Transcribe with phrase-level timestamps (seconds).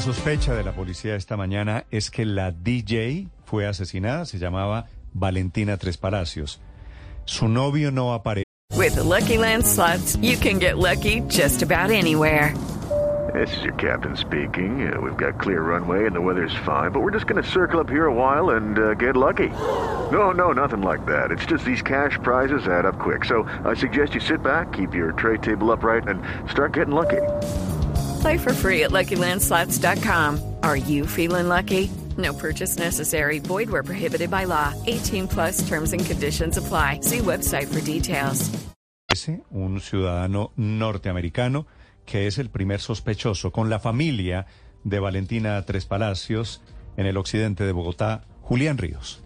[0.00, 4.24] La sospecha de la policía esta mañana es que la DJ fue asesinada.
[4.24, 6.58] Se llamaba Valentina Tres Palacios.
[7.26, 8.46] Su novio no aparece.
[8.74, 12.54] With the Lucky Land slots, you can get lucky just about anywhere.
[13.34, 14.90] This is your captain speaking.
[14.90, 17.78] Uh, we've got clear runway and the weather's fine, but we're just going to circle
[17.78, 19.48] up here a while and uh, get lucky.
[19.48, 21.30] No, no, nothing like that.
[21.30, 23.26] It's just these cash prizes add up quick.
[23.26, 27.20] So I suggest you sit back, keep your tray table upright, and start getting lucky.
[28.20, 30.56] Play for free at LuckyLandSlots.com.
[30.62, 31.90] Are you feeling lucky?
[32.16, 33.38] No purchase necessary.
[33.38, 34.72] Void where prohibited by law.
[34.86, 37.00] 18 plus terms and conditions apply.
[37.02, 38.50] See website for details.
[39.50, 41.66] Un ciudadano norteamericano
[42.06, 44.46] que es el primer sospechoso con la familia
[44.84, 46.60] de Valentina Tres Palacios
[46.96, 49.22] en el occidente de Bogotá, Julián Ríos.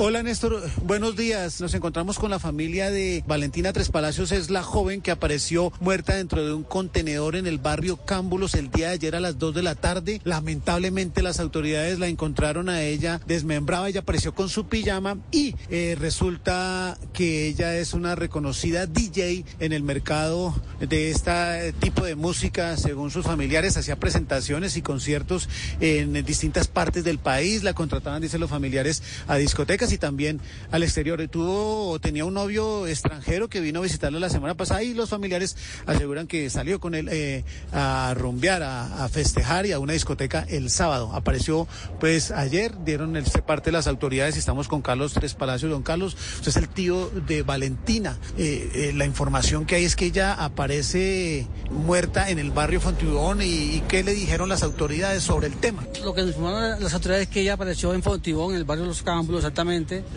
[0.00, 1.60] Hola Néstor, buenos días.
[1.60, 6.14] Nos encontramos con la familia de Valentina Tres Palacios, es la joven que apareció muerta
[6.14, 9.56] dentro de un contenedor en el barrio Cámbulos el día de ayer a las 2
[9.56, 10.20] de la tarde.
[10.22, 15.96] Lamentablemente las autoridades la encontraron a ella desmembrada, ella apareció con su pijama y eh,
[15.98, 22.76] resulta que ella es una reconocida DJ en el mercado de este tipo de música,
[22.76, 25.48] según sus familiares, hacía presentaciones y conciertos
[25.80, 30.82] en distintas partes del país, la contrataban, dicen los familiares, a discotecas y también al
[30.82, 31.18] exterior.
[31.28, 35.56] Tuvo, tenía un novio extranjero que vino a visitarla la semana pasada y los familiares
[35.86, 40.70] aseguran que salió con él eh, a rumbear, a, festejar y a una discoteca el
[40.70, 41.10] sábado.
[41.14, 41.66] Apareció
[41.98, 45.70] pues ayer, dieron el parte las autoridades y estamos con Carlos Tres Palacios.
[45.70, 48.18] Don Carlos, es el tío de Valentina.
[48.36, 53.42] Eh, eh, la información que hay es que ella aparece muerta en el barrio Fontibón
[53.42, 55.86] y, y ¿qué le dijeron las autoridades sobre el tema?
[56.02, 58.86] Lo que nos informaron las autoridades es que ella apareció en Fontibón, en el barrio
[58.86, 59.67] Los Cámbulos, exactamente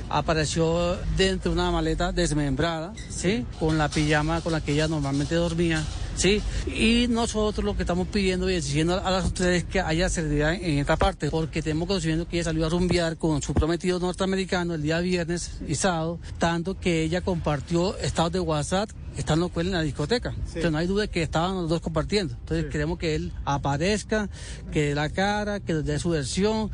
[0.09, 3.45] apareció dentro de una maleta desmembrada, ¿sí?
[3.59, 5.83] Con la pijama con la que ella normalmente dormía.
[6.15, 6.41] ¿sí?
[6.67, 10.79] Y nosotros lo que estamos pidiendo y exigiendo a las autoridades que haya seguridad en
[10.79, 14.81] esta parte, porque tenemos conocimiento que ella salió a rumbear con su prometido norteamericano el
[14.81, 19.73] día viernes y sábado, tanto que ella compartió estados de WhatsApp estando con él en
[19.73, 20.31] la discoteca.
[20.31, 20.37] Sí.
[20.47, 22.33] Entonces no hay duda que estaban los dos compartiendo.
[22.33, 22.71] Entonces sí.
[22.71, 24.29] queremos que él aparezca,
[24.71, 26.71] que dé la cara, que dé su versión,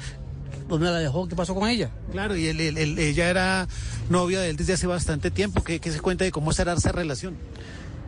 [0.67, 1.89] dónde la dejó, qué pasó con ella.
[2.11, 3.67] Claro, y él, él, él, ella era
[4.09, 5.63] novia de él desde hace bastante tiempo.
[5.63, 7.35] ¿Qué, qué se cuenta de cómo será esa relación?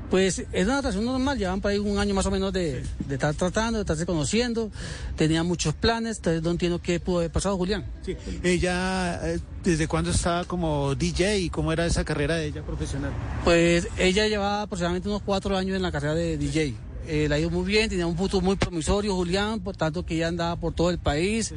[0.10, 3.14] Pues es una relación normal, llevan por ahí un año más o menos de, de
[3.14, 4.72] estar tratando, de estarse conociendo,
[5.16, 7.86] tenía muchos planes, entonces no entiendo qué pudo haber pasado, Julián.
[8.04, 8.18] Sí.
[8.42, 9.22] Ella,
[9.64, 13.12] ¿desde cuándo estaba como DJ y cómo era esa carrera de ella profesional?
[13.44, 16.74] Pues ella llevaba aproximadamente unos cuatro años en la carrera de DJ.
[17.08, 20.16] Eh, la ha ido muy bien, tenía un futuro muy promisorio, Julián, por tanto que
[20.16, 21.48] ella andaba por todo el país.
[21.48, 21.56] Sí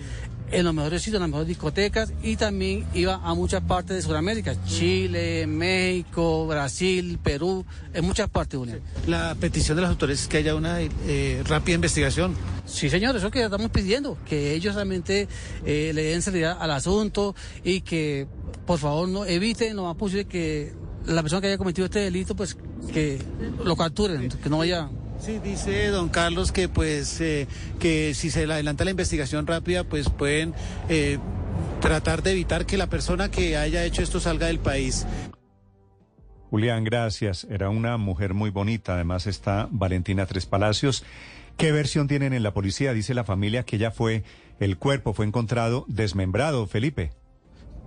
[0.52, 4.02] en los mejores sitios, en las mejores discotecas y también iba a muchas partes de
[4.02, 8.80] Sudamérica, Chile, México, Brasil, Perú, en muchas partes, Julián.
[9.06, 12.34] La petición de las autoridades es que haya una eh, rápida investigación.
[12.66, 15.26] Sí, señor, eso es lo que estamos pidiendo, que ellos realmente
[15.64, 18.26] eh, le den seriedad al asunto y que
[18.66, 20.72] por favor no eviten lo más posible que
[21.06, 22.56] la persona que haya cometido este delito, pues
[22.92, 23.18] que
[23.64, 24.88] lo capturen, que no vaya
[25.22, 27.46] Sí, dice don Carlos que pues eh,
[27.78, 30.52] que si se le adelanta la investigación rápida, pues pueden
[30.88, 31.18] eh,
[31.80, 35.06] tratar de evitar que la persona que haya hecho esto salga del país.
[36.50, 37.46] Julián, gracias.
[37.48, 38.94] Era una mujer muy bonita.
[38.94, 41.04] Además está Valentina Tres Palacios.
[41.56, 42.92] ¿Qué versión tienen en la policía?
[42.92, 44.24] Dice la familia que ya fue,
[44.58, 47.12] el cuerpo fue encontrado desmembrado, Felipe.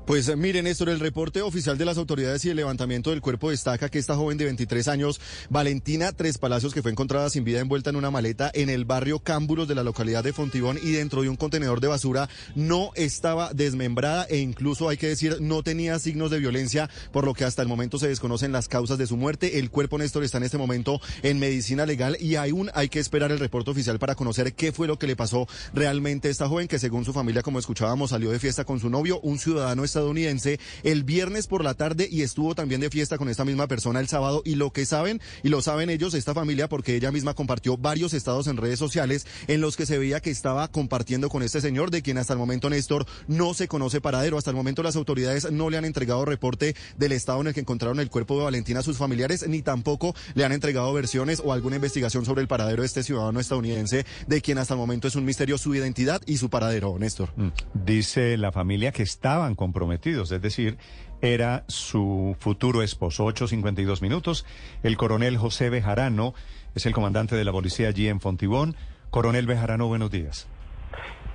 [0.06, 3.90] Pues miren, Néstor, el reporte oficial de las autoridades y el levantamiento del cuerpo destaca
[3.90, 7.90] que esta joven de 23 años, Valentina Tres Palacios, que fue encontrada sin vida envuelta
[7.90, 11.30] en una maleta en el barrio Cámbulos de la localidad de Fontibón y dentro de
[11.30, 16.30] un contenedor de basura, no estaba desmembrada e incluso, hay que decir, no tenía signos
[16.30, 19.58] de violencia, por lo que hasta el momento se desconocen las causas de su muerte.
[19.58, 23.32] El cuerpo, Néstor, está en este momento en medicina legal y aún hay que esperar
[23.32, 26.68] el reporte oficial para conocer qué fue lo que le pasó realmente a esta joven
[26.68, 30.60] que según su familia, como escuchábamos, salió de fiesta con su novio, un ciudadano estadounidense
[30.84, 34.08] el viernes por la tarde y estuvo también de fiesta con esta misma persona el
[34.08, 34.42] sábado.
[34.44, 38.14] Y lo que saben, y lo saben ellos, esta familia, porque ella misma compartió varios
[38.14, 41.92] estados en redes sociales en los que se veía que estaba compartiendo con este señor,
[41.92, 44.38] de quien hasta el momento Néstor no se conoce paradero.
[44.38, 47.62] Hasta el momento las autoridades no le han entregado reporte del estado en el que
[47.62, 51.54] encontraron el cuerpo de Valentina a sus familiares, ni tampoco le han entregado versiones o
[51.54, 55.16] alguna investigación sobre el paradero de este ciudadano estadounidense, de quien hasta el momento es
[55.16, 57.30] un misterio su identidad y su paradero, Néstor.
[57.38, 57.50] Mm.
[57.86, 60.78] Dice la familia que estaban comprometidos, es decir,
[61.22, 63.26] era su futuro esposo.
[63.26, 64.46] 8.52 minutos.
[64.84, 66.34] El coronel José Bejarano
[66.76, 68.76] es el comandante de la policía allí en Fontibón.
[69.10, 70.48] Coronel Bejarano, buenos días.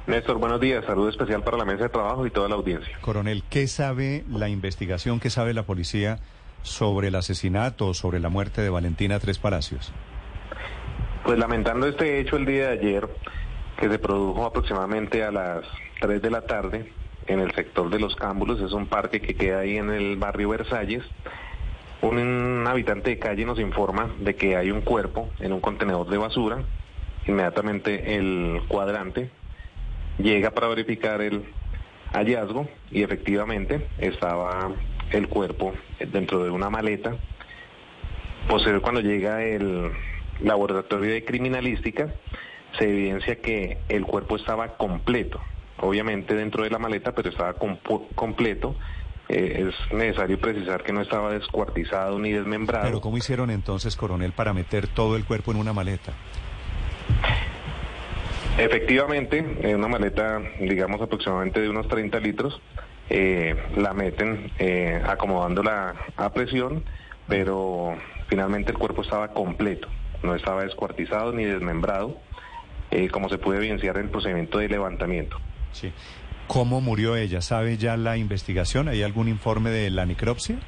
[0.07, 0.85] Néstor, buenos días.
[0.85, 2.99] Saludo especial para la mesa de trabajo y toda la audiencia.
[3.01, 6.19] Coronel, ¿qué sabe la investigación, qué sabe la policía
[6.63, 9.93] sobre el asesinato, sobre la muerte de Valentina Tres Palacios?
[11.25, 13.09] Pues lamentando este hecho el día de ayer,
[13.79, 15.65] que se produjo aproximadamente a las
[16.01, 16.93] 3 de la tarde
[17.27, 20.49] en el sector de Los Cámbulos, es un parque que queda ahí en el barrio
[20.51, 21.05] Versalles.
[22.03, 26.19] Un habitante de calle nos informa de que hay un cuerpo en un contenedor de
[26.19, 26.63] basura.
[27.27, 29.31] Inmediatamente el cuadrante
[30.19, 31.45] llega para verificar el
[32.13, 34.73] hallazgo y efectivamente estaba
[35.13, 37.17] el cuerpo dentro de una maleta.
[38.49, 39.93] Posterior cuando llega el
[40.41, 42.13] laboratorio de criminalística,
[42.79, 45.41] se evidencia que el cuerpo estaba completo,
[45.81, 48.77] obviamente dentro de la maleta, pero estaba completo.
[49.29, 52.85] Eh, es necesario precisar que no estaba descuartizado ni desmembrado.
[52.85, 56.13] Pero ¿cómo hicieron entonces, coronel, para meter todo el cuerpo en una maleta?
[58.59, 62.61] Efectivamente, en una maleta, digamos aproximadamente de unos 30 litros,
[63.09, 66.85] eh, la meten eh, acomodándola a presión,
[67.29, 67.97] pero
[68.29, 69.89] finalmente el cuerpo estaba completo,
[70.25, 72.17] no estaba descuartizado ni desmembrado,
[73.13, 75.37] como se puede evidenciar en el procedimiento de levantamiento.
[75.73, 75.93] Sí.
[76.47, 77.43] ¿Cómo murió ella?
[77.43, 78.89] ¿Sabe ya la investigación?
[78.89, 80.59] ¿Hay algún informe de la necropsia?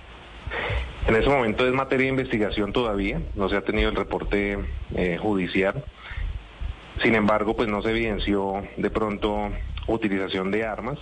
[1.07, 4.59] En ese momento es materia de investigación todavía, no se ha tenido el reporte
[4.95, 5.85] eh, judicial.
[7.03, 9.51] Sin embargo, pues no se evidenció de pronto
[9.89, 10.99] utilización de armas.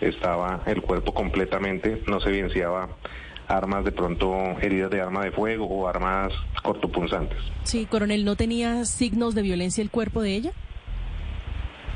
[0.00, 2.88] Estaba el cuerpo completamente, no se evidenciaba
[3.48, 6.32] armas de pronto heridas de arma de fuego o armas
[6.62, 7.38] cortopunzantes.
[7.64, 10.52] Sí, coronel, ¿no tenía signos de violencia el cuerpo de ella?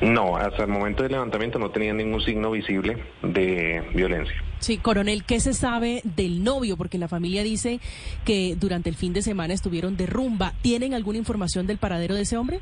[0.01, 4.35] No, hasta el momento del levantamiento no tenía ningún signo visible de violencia.
[4.59, 6.77] Sí, coronel, ¿qué se sabe del novio?
[6.77, 7.81] Porque la familia dice
[8.25, 10.55] que durante el fin de semana estuvieron de rumba.
[10.63, 12.61] ¿Tienen alguna información del paradero de ese hombre?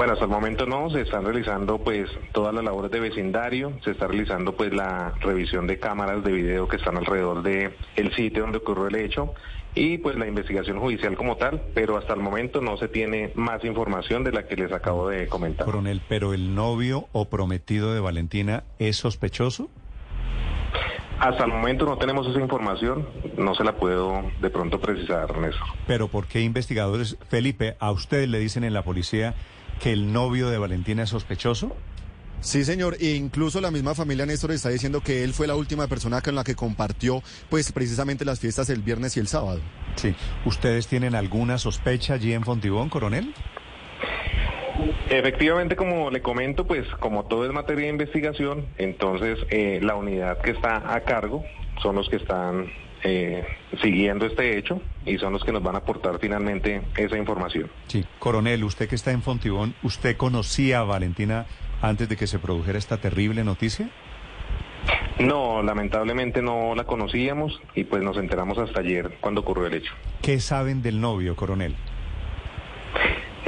[0.00, 3.90] Bueno, hasta el momento no, se están realizando pues todas las labores de vecindario, se
[3.90, 8.44] está realizando pues la revisión de cámaras de video que están alrededor de el sitio
[8.44, 9.34] donde ocurrió el hecho
[9.74, 13.62] y pues la investigación judicial como tal, pero hasta el momento no se tiene más
[13.62, 15.66] información de la que les acabo de comentar.
[15.66, 19.68] Coronel, pero el novio o prometido de Valentina es sospechoso?
[21.18, 23.06] Hasta el momento no tenemos esa información,
[23.36, 25.62] no se la puedo de pronto precisar, Ernesto.
[25.86, 29.34] Pero ¿por qué investigadores, Felipe, a ustedes le dicen en la policía
[29.80, 31.74] que el novio de Valentina es sospechoso?
[32.40, 32.96] Sí, señor.
[33.00, 36.34] E incluso la misma familia Néstor está diciendo que él fue la última persona con
[36.34, 39.60] la que compartió, pues, precisamente las fiestas el viernes y el sábado.
[39.96, 40.14] Sí.
[40.46, 43.34] ¿Ustedes tienen alguna sospecha allí en Fontibón, coronel?
[45.10, 50.38] Efectivamente, como le comento, pues como todo es materia de investigación, entonces eh, la unidad
[50.38, 51.44] que está a cargo
[51.82, 52.70] son los que están
[53.02, 53.44] eh,
[53.82, 57.70] siguiendo este hecho y son los que nos van a aportar finalmente esa información.
[57.86, 61.46] Sí, coronel, usted que está en Fontibón, ¿usted conocía a Valentina
[61.80, 63.90] antes de que se produjera esta terrible noticia?
[65.18, 69.92] No, lamentablemente no la conocíamos y pues nos enteramos hasta ayer cuando ocurrió el hecho.
[70.22, 71.76] ¿Qué saben del novio, coronel?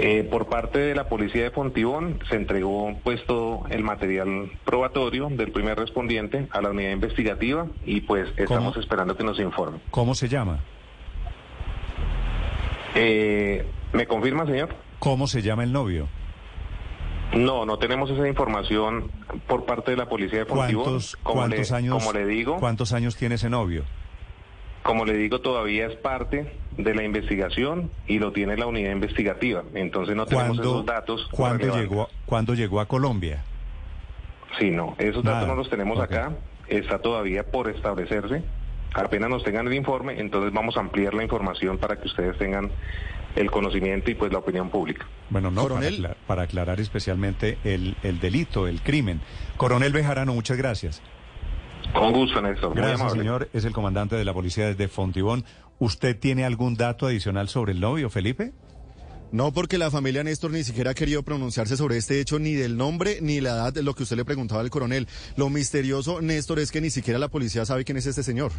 [0.04, 5.28] Eh, por parte de la policía de Fontibón se entregó pues todo el material probatorio
[5.28, 9.78] del primer respondiente a la unidad investigativa y pues estamos esperando que nos informe.
[9.92, 10.58] ¿Cómo se llama?
[12.96, 14.74] Eh, ¿Me confirma, señor?
[14.98, 16.08] ¿Cómo se llama el novio?
[17.34, 19.08] No, no tenemos esa información
[19.46, 20.82] por parte de la policía de Fontibón.
[20.82, 22.02] ¿Cuántos, cuántos años?
[22.02, 22.56] Como le digo.
[22.58, 23.84] ¿Cuántos años tiene ese novio?
[24.82, 29.62] Como le digo, todavía es parte de la investigación y lo tiene la unidad investigativa.
[29.74, 31.28] Entonces no tenemos esos datos.
[31.30, 33.44] ¿Cuándo llegó, ¿Cuándo llegó a Colombia?
[34.58, 36.32] Sí, no, esos datos no los tenemos acá.
[36.68, 38.42] Está todavía por establecerse.
[38.94, 42.70] Apenas nos tengan el informe, entonces vamos a ampliar la información para que ustedes tengan
[43.36, 45.06] el conocimiento y pues la opinión pública.
[45.30, 49.20] Bueno, no, para, para, aclarar especialmente el, el delito, el crimen.
[49.56, 51.00] Coronel Bejarano, muchas gracias.
[51.92, 52.74] Con gusto, Néstor.
[52.74, 53.48] Gracias, señor.
[53.52, 55.44] Es el comandante de la policía desde Fontibón.
[55.78, 58.52] ¿Usted tiene algún dato adicional sobre el novio, Felipe?
[59.32, 62.76] No, porque la familia Néstor ni siquiera ha querido pronunciarse sobre este hecho, ni del
[62.76, 65.08] nombre, ni la edad de lo que usted le preguntaba al coronel.
[65.36, 68.52] Lo misterioso, Néstor, es que ni siquiera la policía sabe quién es este señor.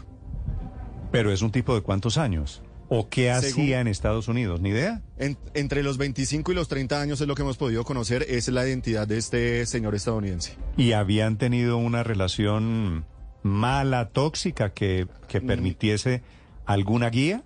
[1.11, 2.63] Pero es un tipo de cuántos años.
[2.89, 4.61] ¿O qué hacía en Estados Unidos?
[4.61, 5.01] ¿Ni idea?
[5.17, 8.67] entre los 25 y los 30 años es lo que hemos podido conocer, es la
[8.67, 10.57] identidad de este señor estadounidense.
[10.75, 13.05] ¿Y habían tenido una relación
[13.43, 15.47] mala, tóxica, que, que mm.
[15.47, 16.23] permitiese
[16.65, 17.43] alguna guía?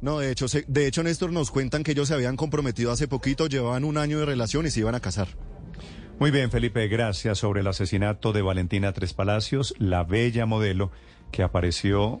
[0.00, 3.46] No, de hecho, de hecho, Néstor, nos cuentan que ellos se habían comprometido hace poquito,
[3.46, 5.28] llevaban un año de relación y se iban a casar.
[6.18, 10.92] Muy bien, Felipe, gracias sobre el asesinato de Valentina Tres Palacios, la bella modelo
[11.32, 12.20] que apareció